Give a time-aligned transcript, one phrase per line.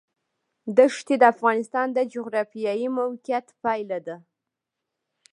[0.77, 4.15] دښتې د افغانستان د جغرافیایي موقیعت پایله ده.